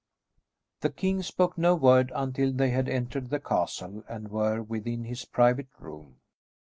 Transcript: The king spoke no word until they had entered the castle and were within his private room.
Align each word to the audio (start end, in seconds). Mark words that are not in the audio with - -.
The 0.79 0.89
king 0.89 1.21
spoke 1.21 1.59
no 1.59 1.75
word 1.75 2.11
until 2.15 2.51
they 2.51 2.71
had 2.71 2.89
entered 2.89 3.29
the 3.29 3.39
castle 3.39 4.03
and 4.09 4.29
were 4.29 4.63
within 4.63 5.03
his 5.03 5.25
private 5.25 5.69
room. 5.79 6.15